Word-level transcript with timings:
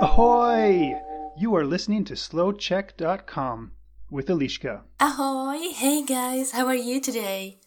Ahoy! 0.00 0.94
You 1.36 1.54
are 1.54 1.66
listening 1.66 2.04
to 2.04 2.14
slowcheck.com 2.14 3.72
with 4.10 4.28
Alishka. 4.28 4.80
Ahoy! 4.98 5.58
Hey 5.74 6.02
guys, 6.02 6.52
how 6.52 6.66
are 6.66 6.74
you 6.74 6.98
today? 6.98 7.58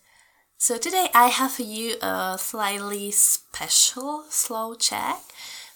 So 0.58 0.80
today 0.80 1.10
I 1.14 1.28
have 1.28 1.52
for 1.52 1.62
you 1.62 1.98
a 2.02 2.38
slightly 2.40 3.12
special 3.12 4.24
slow 4.30 4.74
check, 4.74 5.22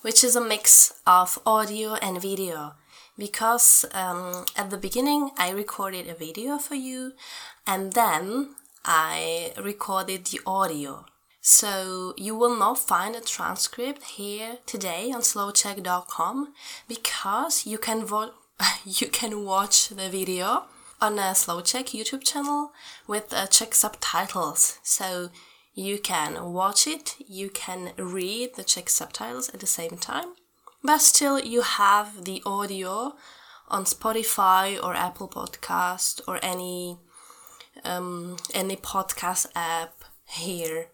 which 0.01 0.23
is 0.23 0.35
a 0.35 0.41
mix 0.41 0.93
of 1.05 1.37
audio 1.45 1.93
and 2.01 2.19
video. 2.19 2.73
Because 3.15 3.85
um, 3.93 4.45
at 4.55 4.71
the 4.71 4.77
beginning 4.77 5.29
I 5.37 5.51
recorded 5.51 6.07
a 6.07 6.15
video 6.15 6.57
for 6.57 6.73
you, 6.73 7.11
and 7.67 7.93
then 7.93 8.55
I 8.83 9.53
recorded 9.61 10.25
the 10.25 10.39
audio. 10.47 11.05
So 11.49 12.13
you 12.17 12.35
will 12.35 12.57
not 12.57 12.77
find 12.77 13.15
a 13.15 13.21
transcript 13.21 14.03
here 14.03 14.57
today 14.65 15.13
on 15.13 15.21
slowcheck.com 15.21 16.53
because 16.89 17.65
you 17.65 17.77
can 17.77 18.03
vo- 18.03 18.33
you 18.85 19.07
can 19.07 19.45
watch 19.45 19.87
the 19.87 20.09
video 20.09 20.65
on 20.99 21.17
a 21.17 21.31
Slowcheck 21.31 21.95
YouTube 21.95 22.25
channel 22.25 22.73
with 23.07 23.31
uh, 23.31 23.47
Czech 23.47 23.73
subtitles. 23.75 24.79
So 24.83 25.29
you 25.73 25.99
can 25.99 26.51
watch 26.51 26.85
it, 26.85 27.15
you 27.25 27.49
can 27.49 27.93
read 27.97 28.55
the 28.57 28.65
Czech 28.65 28.89
subtitles 28.89 29.47
at 29.53 29.61
the 29.61 29.67
same 29.67 29.95
time, 29.97 30.33
but 30.83 30.97
still 30.97 31.39
you 31.39 31.61
have 31.61 32.25
the 32.25 32.41
audio 32.45 33.13
on 33.69 33.85
Spotify 33.85 34.77
or 34.83 34.93
Apple 34.95 35.29
Podcast 35.29 36.19
or 36.27 36.39
any 36.43 36.97
um, 37.85 38.35
any 38.53 38.75
podcast 38.75 39.45
app 39.55 40.03
here 40.25 40.87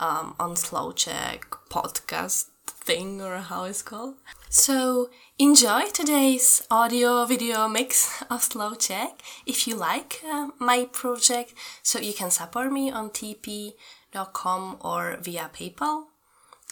um, 0.00 0.34
on 0.38 0.54
Slowcheck 0.54 1.44
podcast 1.70 2.46
thing 2.66 3.20
or 3.20 3.38
how 3.38 3.64
it's 3.64 3.82
called. 3.82 4.16
So 4.48 5.10
enjoy 5.38 5.82
today's 5.92 6.62
audio 6.70 7.24
video 7.24 7.68
mix 7.68 8.22
of 8.30 8.42
Slow 8.42 8.74
Check 8.74 9.22
if 9.46 9.66
you 9.66 9.76
like 9.76 10.20
uh, 10.28 10.48
my 10.58 10.86
project. 10.92 11.54
So 11.82 11.98
you 11.98 12.12
can 12.12 12.30
support 12.30 12.72
me 12.72 12.90
on 12.90 13.10
tp.com 13.10 14.76
or 14.80 15.18
via 15.22 15.50
PayPal. 15.52 16.04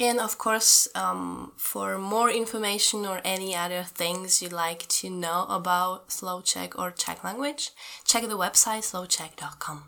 And 0.01 0.19
of 0.19 0.39
course, 0.39 0.89
um, 0.95 1.53
for 1.57 1.99
more 1.99 2.31
information 2.31 3.05
or 3.05 3.21
any 3.23 3.55
other 3.55 3.83
things 3.83 4.41
you'd 4.41 4.53
like 4.53 4.89
to 5.01 5.11
know 5.11 5.45
about 5.49 6.09
Slowcheck 6.09 6.79
or 6.79 6.91
Czech 6.91 7.23
language, 7.23 7.71
check 8.05 8.23
the 8.23 8.39
website 8.39 8.83
slowcheck.com. 8.83 9.85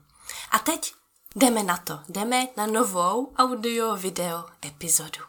A 0.53 0.59
teď 0.59 0.95
jdeme 1.37 1.63
na 1.63 1.77
to, 1.77 2.01
jdeme 2.09 2.49
na 2.57 2.67
novou 2.67 3.33
audio-video 3.37 4.45
epizodu. 4.67 5.21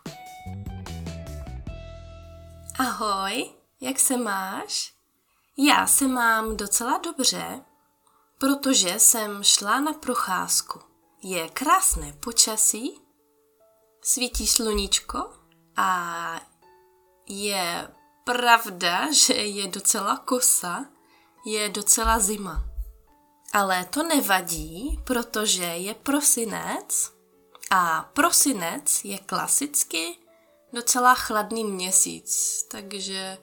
Ahoj, 2.80 3.50
jak 3.82 4.00
se 4.00 4.18
máš? 4.18 4.94
Já 5.58 5.88
se 5.88 6.08
mám 6.08 6.58
docela 6.58 6.98
dobře, 6.98 7.62
protože 8.40 9.00
jsem 9.00 9.44
šla 9.44 9.80
na 9.80 9.94
procházku. 9.94 10.80
Je 11.24 11.50
krásné 11.50 12.14
počasí, 12.14 13.02
svítí 14.02 14.48
sluníčko 14.48 15.34
a 15.76 16.42
je 17.30 17.88
pravda, 18.24 19.12
že 19.12 19.34
je 19.34 19.68
docela 19.68 20.18
kosa, 20.18 20.86
je 21.46 21.70
docela 21.70 22.20
zima. 22.20 22.73
Ale 23.54 23.86
to 23.86 24.04
nevadí, 24.04 25.00
protože 25.04 25.64
je 25.64 25.94
prosinec 25.94 27.12
a 27.72 28.10
prosinec 28.14 29.06
je 29.06 29.18
klasicky 29.20 30.18
docela 30.74 31.16
chladný 31.16 31.64
měsíc, 31.64 32.64
takže 32.72 33.38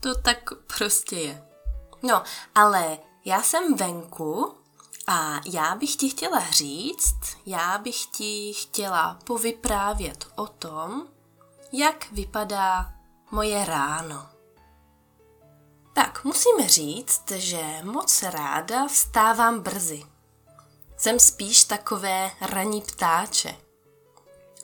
to 0.00 0.14
tak 0.14 0.50
prostě 0.76 1.16
je. 1.16 1.46
No, 2.02 2.22
ale 2.54 2.98
já 3.24 3.42
jsem 3.42 3.74
venku 3.74 4.54
a 5.06 5.40
já 5.46 5.74
bych 5.74 5.96
ti 5.96 6.10
chtěla 6.10 6.50
říct, 6.50 7.20
já 7.46 7.78
bych 7.78 8.06
ti 8.06 8.52
chtěla 8.52 9.18
povyprávět 9.24 10.28
o 10.36 10.46
tom, 10.46 11.08
jak 11.72 12.12
vypadá 12.12 12.92
moje 13.30 13.64
ráno. 13.64 14.31
Tak, 15.92 16.24
musím 16.24 16.68
říct, 16.68 17.30
že 17.30 17.62
moc 17.82 18.22
ráda 18.22 18.86
vstávám 18.88 19.60
brzy. 19.60 20.02
Jsem 20.96 21.20
spíš 21.20 21.64
takové 21.64 22.30
ranní 22.40 22.80
ptáče. 22.80 23.56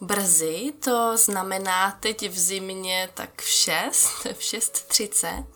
Brzy 0.01 0.73
to 0.85 1.17
znamená 1.17 1.91
teď 2.01 2.31
v 2.31 2.39
zimě 2.39 3.11
tak 3.15 3.43
v 3.43 3.49
6, 3.49 4.05
v 4.25 4.39
6.30, 4.39 5.47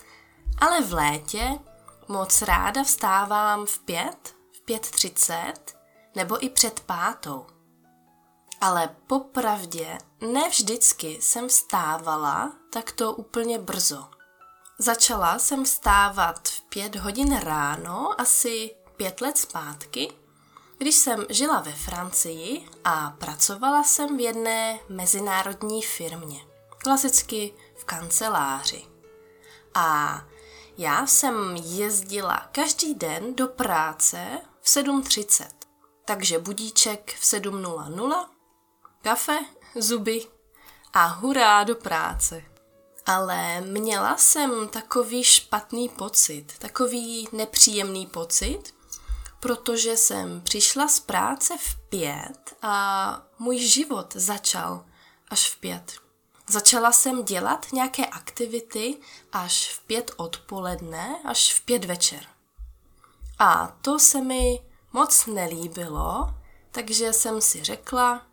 ale 0.59 0.83
v 0.83 0.93
létě 0.93 1.59
moc 2.09 2.43
ráda 2.43 2.85
vstávám 2.85 3.67
v 3.67 3.79
5, 3.79 4.35
v 4.53 4.67
5.30 4.67 5.53
nebo 6.15 6.45
i 6.45 6.49
před 6.49 6.81
pátou. 6.81 7.47
Ale 8.61 8.97
popravdě 9.07 9.99
ne 10.21 10.49
vždycky 10.49 11.19
jsem 11.23 11.49
vstávala 11.49 12.53
takto 12.73 13.13
úplně 13.13 13.59
brzo. 13.59 14.09
Začala 14.83 15.39
jsem 15.39 15.65
vstávat 15.65 16.49
v 16.49 16.61
pět 16.61 16.97
hodin 16.97 17.37
ráno, 17.37 18.21
asi 18.21 18.75
pět 18.97 19.21
let 19.21 19.39
zpátky, 19.39 20.13
když 20.79 20.95
jsem 20.95 21.27
žila 21.29 21.61
ve 21.61 21.73
Francii 21.73 22.69
a 22.85 23.11
pracovala 23.19 23.85
jsem 23.85 24.17
v 24.17 24.21
jedné 24.21 24.79
mezinárodní 24.89 25.83
firmě, 25.83 26.41
klasicky 26.79 27.55
v 27.77 27.85
kanceláři. 27.85 28.85
A 29.75 30.21
já 30.79 31.07
jsem 31.07 31.57
jezdila 31.57 32.49
každý 32.53 32.95
den 32.95 33.35
do 33.35 33.49
práce 33.49 34.41
v 34.61 34.67
7.30, 34.67 35.47
takže 36.05 36.39
budíček 36.39 37.15
v 37.21 37.23
7.00, 37.23 38.27
kafe, 39.03 39.39
zuby 39.75 40.27
a 40.93 41.07
hurá 41.07 41.65
do 41.65 41.75
práce. 41.77 42.52
Ale 43.07 43.61
měla 43.61 44.17
jsem 44.17 44.69
takový 44.69 45.25
špatný 45.25 45.89
pocit, 45.89 46.59
takový 46.59 47.29
nepříjemný 47.33 48.07
pocit, 48.07 48.75
protože 49.41 49.97
jsem 49.97 50.41
přišla 50.41 50.89
z 50.89 51.01
práce 51.01 51.55
v 51.59 51.77
pět 51.89 52.57
a 52.63 53.27
můj 53.39 53.59
život 53.59 54.13
začal 54.17 54.85
až 55.29 55.51
v 55.51 55.61
pět. 55.61 55.93
Začala 56.49 56.93
jsem 56.93 57.25
dělat 57.25 57.67
nějaké 57.73 58.07
aktivity 58.07 58.99
až 59.33 59.73
v 59.75 59.81
pět 59.81 60.11
odpoledne, 60.17 61.17
až 61.25 61.55
v 61.55 61.65
pět 61.65 61.85
večer. 61.85 62.27
A 63.39 63.77
to 63.83 63.99
se 63.99 64.21
mi 64.21 64.61
moc 64.93 65.27
nelíbilo, 65.27 66.35
takže 66.71 67.13
jsem 67.13 67.41
si 67.41 67.65
řekla, 67.65 68.27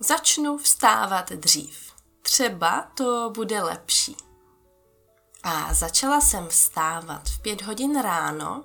začnu 0.00 0.58
vstávat 0.58 1.30
dřív. 1.32 1.87
Třeba 2.22 2.90
to 2.94 3.30
bude 3.34 3.62
lepší. 3.62 4.16
A 5.42 5.74
začala 5.74 6.20
jsem 6.20 6.48
vstávat 6.48 7.28
v 7.28 7.40
pět 7.42 7.62
hodin 7.62 8.02
ráno, 8.02 8.64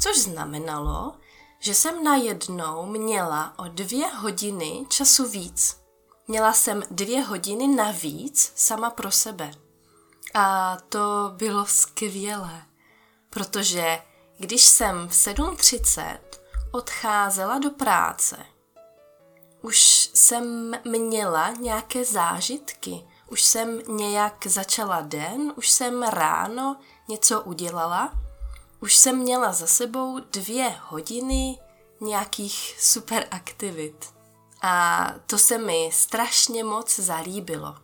což 0.00 0.18
znamenalo, 0.18 1.12
že 1.58 1.74
jsem 1.74 2.04
najednou 2.04 2.86
měla 2.86 3.58
o 3.58 3.68
dvě 3.68 4.06
hodiny 4.06 4.86
času 4.88 5.28
víc. 5.28 5.80
Měla 6.28 6.52
jsem 6.52 6.82
dvě 6.90 7.22
hodiny 7.22 7.68
navíc 7.68 8.52
sama 8.54 8.90
pro 8.90 9.10
sebe. 9.10 9.50
A 10.34 10.76
to 10.88 11.32
bylo 11.36 11.66
skvělé, 11.66 12.62
protože 13.30 14.02
když 14.38 14.62
jsem 14.62 15.08
v 15.08 15.12
7.30 15.12 16.18
odcházela 16.70 17.58
do 17.58 17.70
práce, 17.70 18.36
už 19.62 19.99
jsem 20.20 20.72
měla 20.84 21.50
nějaké 21.50 22.04
zážitky, 22.04 23.04
už 23.28 23.42
jsem 23.42 23.78
nějak 23.88 24.46
začala 24.46 25.00
den, 25.00 25.52
už 25.56 25.70
jsem 25.70 26.02
ráno 26.02 26.76
něco 27.08 27.40
udělala 27.40 28.12
už 28.80 28.96
jsem 28.96 29.18
měla 29.18 29.52
za 29.52 29.66
sebou 29.66 30.20
dvě 30.20 30.76
hodiny 30.82 31.58
nějakých 32.00 32.76
super 32.78 33.26
aktivit. 33.30 34.14
A 34.62 35.06
to 35.26 35.38
se 35.38 35.58
mi 35.58 35.90
strašně 35.92 36.64
moc 36.64 36.98
zalíbilo. 36.98 37.76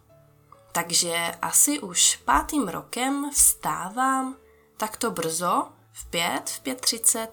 Takže 0.72 1.34
asi 1.42 1.80
už 1.80 2.16
pátým 2.16 2.68
rokem 2.68 3.30
vstávám 3.32 4.36
takto 4.76 5.10
brzo, 5.10 5.68
v 5.92 6.04
pět, 6.10 6.50
v 6.50 6.60
pět 6.60 6.80
třicet, 6.80 7.30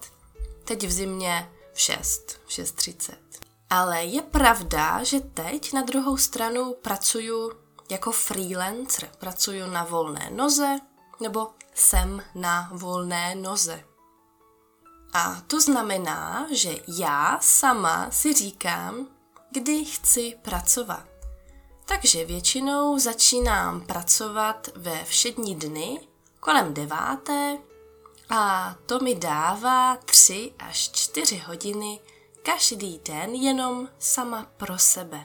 teď 0.63 0.87
v 0.87 0.91
zimě 0.91 1.51
v 1.73 1.79
šest, 1.79 2.41
v 2.45 2.51
šest 2.51 2.71
třicet. 2.71 3.42
Ale 3.73 4.05
je 4.05 4.21
pravda, 4.21 5.03
že 5.03 5.19
teď 5.19 5.73
na 5.73 5.81
druhou 5.81 6.17
stranu 6.17 6.75
pracuju 6.81 7.51
jako 7.91 8.11
freelancer, 8.11 9.09
pracuju 9.17 9.67
na 9.67 9.83
volné 9.83 10.29
noze, 10.31 10.79
nebo 11.21 11.47
jsem 11.73 12.23
na 12.35 12.69
volné 12.73 13.35
noze. 13.35 13.83
A 15.13 15.41
to 15.47 15.61
znamená, 15.61 16.47
že 16.51 16.75
já 16.87 17.39
sama 17.41 18.11
si 18.11 18.33
říkám, 18.33 19.07
kdy 19.51 19.85
chci 19.85 20.37
pracovat. 20.41 21.05
Takže 21.85 22.25
většinou 22.25 22.99
začínám 22.99 23.81
pracovat 23.81 24.69
ve 24.75 25.03
všední 25.03 25.55
dny 25.55 26.07
kolem 26.39 26.73
deváté 26.73 27.57
a 28.29 28.75
to 28.85 28.99
mi 28.99 29.15
dává 29.15 29.95
tři 29.95 30.53
až 30.59 30.91
čtyři 30.91 31.37
hodiny 31.37 31.99
každý 32.43 32.99
den 33.05 33.35
jenom 33.35 33.89
sama 33.99 34.47
pro 34.57 34.77
sebe. 34.77 35.23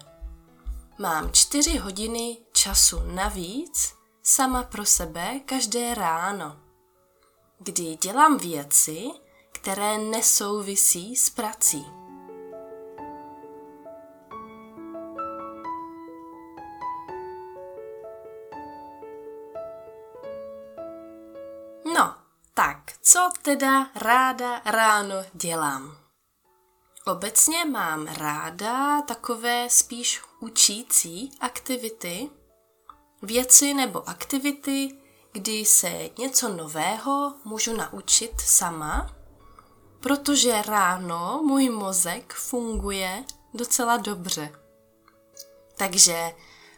Mám 0.98 1.32
čtyři 1.32 1.78
hodiny 1.78 2.36
času 2.52 3.00
navíc 3.06 3.94
sama 4.22 4.62
pro 4.62 4.84
sebe 4.84 5.40
každé 5.44 5.94
ráno, 5.94 6.56
kdy 7.58 7.96
dělám 8.02 8.38
věci, 8.38 9.10
které 9.52 9.98
nesouvisí 9.98 11.16
s 11.16 11.30
prací. 11.30 11.86
No, 21.94 22.14
tak, 22.54 22.92
co 23.02 23.30
teda 23.42 23.90
ráda 23.94 24.62
ráno 24.64 25.16
dělám? 25.34 26.07
Obecně 27.08 27.64
mám 27.64 28.06
ráda 28.06 29.02
takové 29.02 29.70
spíš 29.70 30.22
učící 30.40 31.30
aktivity, 31.40 32.30
věci 33.22 33.74
nebo 33.74 34.08
aktivity, 34.08 34.98
kdy 35.32 35.64
se 35.64 36.10
něco 36.18 36.48
nového 36.48 37.34
můžu 37.44 37.76
naučit 37.76 38.40
sama, 38.40 39.16
protože 40.00 40.62
ráno 40.62 41.42
můj 41.44 41.70
mozek 41.70 42.32
funguje 42.32 43.24
docela 43.54 43.96
dobře. 43.96 44.52
Takže 45.76 46.32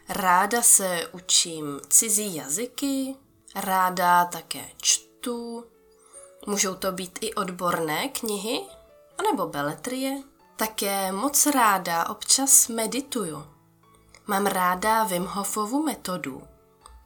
ráda 0.08 0.62
se 0.62 1.08
učím 1.12 1.80
cizí 1.88 2.34
jazyky, 2.34 3.14
ráda 3.54 4.24
také 4.24 4.70
čtu, 4.82 5.64
můžou 6.46 6.74
to 6.74 6.92
být 6.92 7.18
i 7.20 7.34
odborné 7.34 8.08
knihy, 8.08 8.60
anebo 9.20 9.46
beletrie. 9.46 10.22
Také 10.56 11.12
moc 11.12 11.46
ráda 11.46 12.08
občas 12.08 12.68
medituju. 12.68 13.44
Mám 14.26 14.46
ráda 14.46 15.04
Wim 15.04 15.24
Hofovu 15.24 15.82
metodu. 15.82 16.42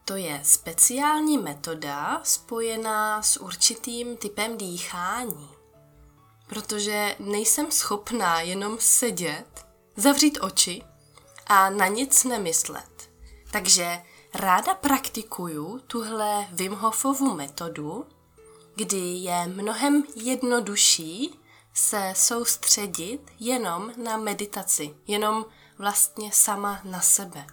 To 0.05 0.16
je 0.16 0.40
speciální 0.43 1.38
metoda 1.38 2.20
spojená 2.25 3.22
s 3.22 3.40
určitým 3.40 4.16
typem 4.16 4.56
dýchání. 4.56 5.49
Protože 6.46 7.16
nejsem 7.19 7.70
schopná 7.70 8.40
jenom 8.40 8.76
sedět, 8.81 9.67
zavřít 9.96 10.38
oči 10.40 10.82
a 11.46 11.70
na 11.70 11.87
nic 11.87 12.25
nemyslet. 12.25 13.10
Takže 13.50 14.02
ráda 14.34 14.75
praktikuju 14.75 15.81
tuhle 15.87 16.46
Wim 16.52 16.72
Hofovu 16.72 17.34
metodu, 17.34 18.06
kdy 18.76 18.99
je 18.99 19.46
mnohem 19.46 20.05
jednodušší 20.17 21.44
se 21.75 22.12
soustředit 22.17 23.21
jenom 23.41 23.93
na 24.05 24.17
meditaci, 24.17 24.94
jenom 25.06 25.47
vlastně 25.79 26.32
sama 26.32 26.81
na 26.85 27.00
sebe. 27.00 27.47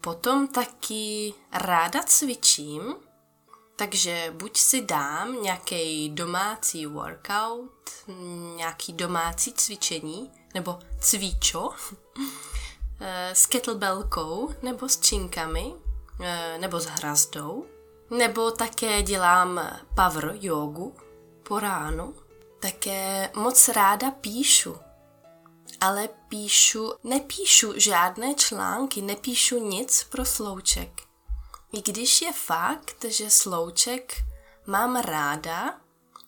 Potom 0.00 0.48
taky 0.48 1.34
ráda 1.52 2.02
cvičím, 2.02 2.94
takže 3.76 4.34
buď 4.36 4.56
si 4.56 4.82
dám 4.82 5.42
nějaký 5.42 6.08
domácí 6.08 6.86
workout, 6.86 7.90
nějaký 8.56 8.92
domácí 8.92 9.52
cvičení, 9.52 10.30
nebo 10.54 10.78
cvičo 11.00 11.70
eh, 13.00 13.30
s 13.34 13.46
kettlebellkou, 13.46 14.54
nebo 14.62 14.88
s 14.88 15.00
činkami, 15.00 15.74
eh, 16.22 16.58
nebo 16.58 16.80
s 16.80 16.86
hrazdou, 16.86 17.66
nebo 18.10 18.50
také 18.50 19.02
dělám 19.02 19.78
power 19.96 20.36
jogu 20.40 20.96
po 21.42 21.58
ránu. 21.58 22.23
Také 22.64 23.30
moc 23.36 23.68
ráda 23.68 24.10
píšu, 24.10 24.76
ale 25.80 26.08
píšu, 26.08 26.92
nepíšu 27.04 27.72
žádné 27.76 28.34
články, 28.34 29.02
nepíšu 29.02 29.58
nic 29.58 30.04
pro 30.04 30.24
slouček. 30.24 31.02
I 31.72 31.82
když 31.82 32.22
je 32.22 32.32
fakt, 32.32 33.04
že 33.04 33.30
slouček 33.30 34.24
mám 34.66 34.96
ráda 34.96 35.80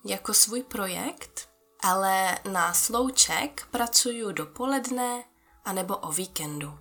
jako 0.05 0.35
svůj 0.35 0.62
projekt, 0.62 1.49
ale 1.81 2.39
na 2.53 2.75
slouček 2.75 3.67
pracuju 3.71 4.32
dopoledne 4.32 5.25
anebo 5.65 5.97
o 5.97 6.12
víkendu. 6.12 6.79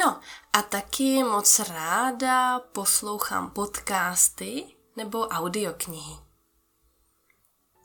No 0.00 0.20
a 0.52 0.62
taky 0.62 1.24
moc 1.24 1.58
ráda 1.58 2.58
poslouchám 2.58 3.50
podcasty 3.50 4.76
nebo 4.96 5.28
audioknihy. 5.28 6.16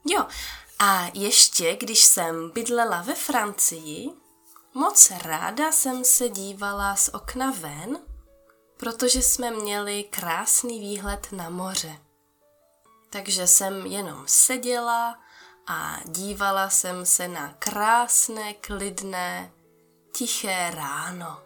Jo, 0.05 0.27
a 0.85 1.11
ještě 1.13 1.75
když 1.75 2.03
jsem 2.03 2.49
bydlela 2.49 3.01
ve 3.01 3.15
Francii, 3.15 4.09
moc 4.73 5.11
ráda 5.23 5.71
jsem 5.71 6.05
se 6.05 6.29
dívala 6.29 6.95
z 6.95 7.09
okna 7.13 7.51
ven, 7.51 7.99
protože 8.77 9.21
jsme 9.21 9.51
měli 9.51 10.03
krásný 10.03 10.79
výhled 10.79 11.27
na 11.31 11.49
moře. 11.49 11.97
Takže 13.09 13.47
jsem 13.47 13.85
jenom 13.85 14.23
seděla 14.27 15.19
a 15.67 15.99
dívala 16.05 16.69
jsem 16.69 17.05
se 17.05 17.27
na 17.27 17.53
krásné, 17.59 18.53
klidné, 18.53 19.51
tiché 20.13 20.71
ráno. 20.75 21.41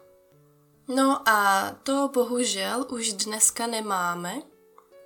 No 0.87 1.29
a 1.29 1.71
to 1.83 2.09
bohužel 2.13 2.85
už 2.89 3.13
dneska 3.13 3.67
nemáme. 3.67 4.41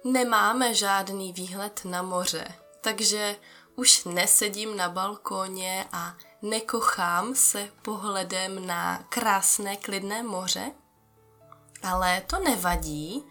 Nemáme 0.04 0.74
žádný 0.74 1.34
výhled 1.34 1.82
na 1.86 2.02
moře, 2.02 2.48
takže 2.82 3.36
už 3.76 4.04
nesedím 4.04 4.78
na 4.78 4.90
balkóně 4.90 5.86
a 5.92 6.16
nekochám 6.42 7.36
se 7.36 7.70
pohledem 7.82 8.68
na 8.68 9.04
krásné 9.10 9.78
klidné 9.78 10.24
moře, 10.24 10.72
ale 11.84 12.22
to 12.22 12.40
nevadí, 12.40 13.26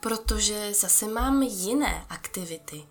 protože 0.00 0.74
zase 0.74 1.08
mám 1.08 1.42
jiné 1.42 2.06
aktivity. 2.08 2.86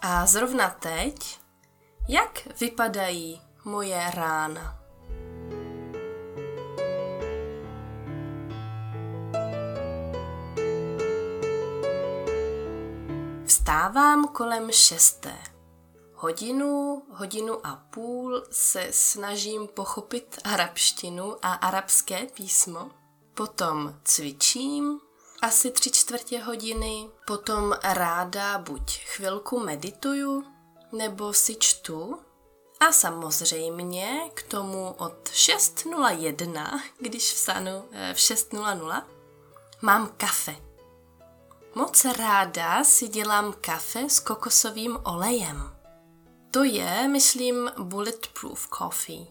A 0.00 0.26
zrovna 0.26 0.70
teď, 0.70 1.40
jak 2.08 2.60
vypadají 2.60 3.42
moje 3.64 4.10
rána? 4.10 4.83
Vstávám 13.64 14.28
kolem 14.28 14.72
šesté. 14.72 15.38
Hodinu, 16.14 17.02
hodinu 17.10 17.66
a 17.66 17.76
půl 17.90 18.44
se 18.50 18.88
snažím 18.90 19.68
pochopit 19.68 20.38
arabštinu 20.44 21.36
a 21.42 21.52
arabské 21.52 22.26
písmo. 22.26 22.90
Potom 23.34 23.94
cvičím 24.04 25.00
asi 25.42 25.70
tři 25.70 25.90
čtvrtě 25.90 26.42
hodiny, 26.42 27.08
potom 27.26 27.74
ráda 27.82 28.58
buď 28.58 28.98
chvilku 28.98 29.60
medituju, 29.60 30.44
nebo 30.92 31.32
si 31.32 31.54
čtu. 31.54 32.18
A 32.80 32.92
samozřejmě 32.92 34.30
k 34.34 34.42
tomu 34.42 34.94
od 34.98 35.28
6.01, 35.28 36.80
když 37.00 37.32
vstanu 37.32 37.84
eh, 37.92 38.14
v 38.14 38.16
6.00, 38.16 39.02
mám 39.82 40.12
kafe. 40.16 40.73
Moc 41.76 42.04
ráda 42.04 42.84
si 42.84 43.08
dělám 43.08 43.54
kafe 43.60 44.10
s 44.10 44.20
kokosovým 44.20 44.98
olejem. 45.04 45.76
To 46.50 46.64
je, 46.64 47.08
myslím, 47.08 47.70
Bulletproof 47.78 48.68
Coffee. 48.78 49.26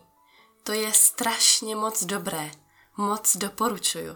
To 0.63 0.73
je 0.73 0.93
strašně 0.93 1.75
moc 1.75 2.03
dobré. 2.03 2.51
Moc 2.97 3.37
doporučuju. 3.37 4.15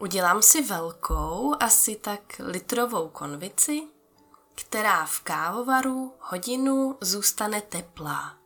Udělám 0.00 0.42
si 0.42 0.62
velkou, 0.62 1.54
asi 1.60 1.96
tak 1.96 2.20
litrovou 2.38 3.08
konvici, 3.08 3.82
která 4.54 5.06
v 5.06 5.20
kávovaru 5.20 6.14
hodinu 6.20 6.98
zůstane 7.00 7.60
teplá. 7.60 8.36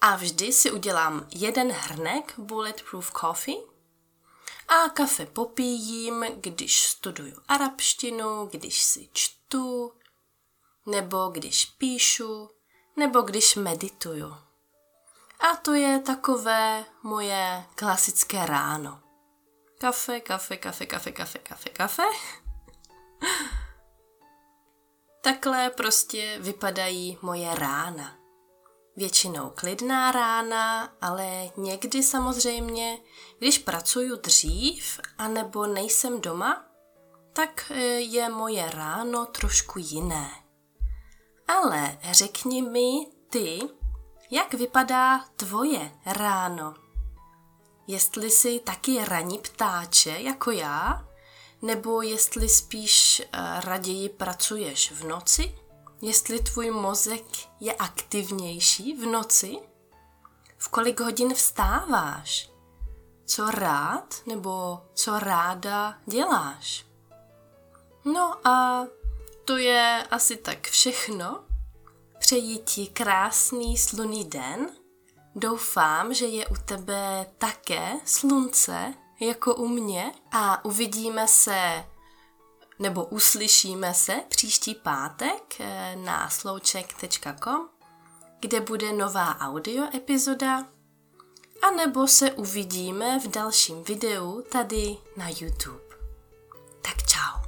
A 0.00 0.16
vždy 0.16 0.52
si 0.52 0.70
udělám 0.70 1.26
jeden 1.34 1.72
hrnek 1.72 2.34
Bulletproof 2.38 3.12
Coffee 3.20 3.69
a 4.70 4.88
kafe 4.88 5.26
popíjím, 5.26 6.24
když 6.36 6.82
studuju 6.82 7.42
arabštinu, 7.48 8.46
když 8.46 8.82
si 8.82 9.08
čtu, 9.12 9.92
nebo 10.86 11.28
když 11.28 11.64
píšu, 11.66 12.50
nebo 12.96 13.20
když 13.20 13.54
medituju. 13.54 14.36
A 15.40 15.56
to 15.56 15.74
je 15.74 16.00
takové 16.00 16.84
moje 17.02 17.64
klasické 17.74 18.46
ráno. 18.46 19.02
Kafe, 19.78 20.20
kafe, 20.20 20.56
kafe, 20.56 20.86
kafe, 20.86 21.12
kafe, 21.12 21.38
kafe, 21.38 21.70
kafe. 21.70 22.02
Takhle 25.20 25.70
prostě 25.70 26.38
vypadají 26.40 27.18
moje 27.22 27.54
rána. 27.54 28.19
Většinou 29.00 29.52
klidná 29.54 30.12
rána, 30.12 30.92
ale 31.00 31.50
někdy 31.56 32.02
samozřejmě, 32.02 32.98
když 33.38 33.58
pracuju 33.58 34.16
dřív 34.16 35.00
anebo 35.18 35.66
nejsem 35.66 36.20
doma, 36.20 36.64
tak 37.32 37.70
e, 37.70 37.82
je 38.00 38.28
moje 38.28 38.70
ráno 38.70 39.26
trošku 39.26 39.78
jiné. 39.78 40.30
Ale 41.48 41.98
řekni 42.10 42.62
mi 42.62 43.06
ty, 43.30 43.60
jak 44.30 44.54
vypadá 44.54 45.24
tvoje 45.36 45.92
ráno? 46.06 46.74
Jestli 47.86 48.30
jsi 48.30 48.60
taky 48.60 49.04
raní 49.04 49.38
ptáče 49.38 50.16
jako 50.18 50.50
já, 50.50 51.08
nebo 51.62 52.02
jestli 52.02 52.48
spíš 52.48 53.22
uh, 53.34 53.60
raději 53.60 54.08
pracuješ 54.08 54.92
v 54.92 55.04
noci? 55.04 55.59
Jestli 56.02 56.38
tvůj 56.38 56.70
mozek 56.70 57.24
je 57.60 57.74
aktivnější 57.74 58.96
v 58.96 59.06
noci? 59.06 59.58
V 60.58 60.68
kolik 60.68 61.00
hodin 61.00 61.34
vstáváš? 61.34 62.50
Co 63.26 63.50
rád 63.50 64.14
nebo 64.26 64.80
co 64.94 65.18
ráda 65.18 65.98
děláš? 66.06 66.86
No 68.04 68.48
a 68.48 68.86
to 69.44 69.56
je 69.56 70.06
asi 70.10 70.36
tak 70.36 70.66
všechno. 70.66 71.44
Přeji 72.18 72.58
ti 72.58 72.86
krásný 72.86 73.78
sluný 73.78 74.24
den. 74.24 74.70
Doufám, 75.34 76.14
že 76.14 76.26
je 76.26 76.46
u 76.46 76.54
tebe 76.64 77.26
také 77.38 77.92
slunce 78.04 78.94
jako 79.20 79.54
u 79.54 79.68
mě 79.68 80.12
a 80.32 80.64
uvidíme 80.64 81.28
se 81.28 81.84
nebo 82.80 83.04
uslyšíme 83.04 83.94
se 83.94 84.20
příští 84.28 84.74
pátek 84.74 85.60
eh, 85.60 85.96
na 85.96 86.30
slouček.com, 86.30 87.68
kde 88.40 88.60
bude 88.60 88.92
nová 88.92 89.38
audio 89.38 89.84
epizoda, 89.96 90.66
a 91.62 91.70
nebo 91.70 92.06
se 92.06 92.32
uvidíme 92.32 93.18
v 93.18 93.28
dalším 93.28 93.84
videu 93.84 94.42
tady 94.52 94.96
na 95.16 95.28
YouTube. 95.28 95.80
Tak 96.82 96.96
čau. 97.06 97.40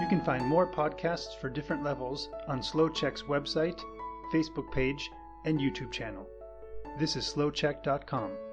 You 0.00 0.08
can 0.08 0.20
find 0.20 0.46
more 0.46 0.66
podcasts 0.66 1.34
for 1.40 1.50
different 1.50 1.84
levels 1.84 2.30
on 2.48 2.62
SlowCheck's 2.62 3.22
website, 3.22 3.82
Facebook 4.32 4.74
page, 4.74 5.10
and 5.46 5.60
YouTube 5.60 5.92
channel. 5.92 6.26
This 6.98 7.16
is 7.16 7.34
slowcheck.com. 7.34 8.49